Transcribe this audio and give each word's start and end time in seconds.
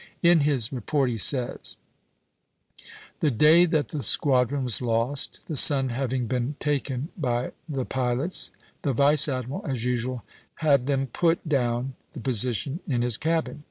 In 0.23 0.39
his 0.39 0.73
report 0.73 1.11
he 1.11 1.17
says: 1.17 1.77
"The 3.19 3.29
day 3.29 3.65
that 3.65 3.89
the 3.89 4.01
squadron 4.01 4.63
was 4.63 4.81
lost, 4.81 5.45
the 5.45 5.55
sun 5.55 5.89
having 5.89 6.25
been 6.25 6.55
taken 6.59 7.09
by 7.15 7.51
the 7.69 7.85
pilots, 7.85 8.49
the 8.81 8.93
vice 8.93 9.27
admiral 9.29 9.63
as 9.63 9.85
usual 9.85 10.23
had 10.55 10.87
them 10.87 11.05
put 11.05 11.47
down 11.47 11.93
the 12.13 12.19
position 12.19 12.79
in 12.87 13.03
his 13.03 13.17
cabin. 13.17 13.59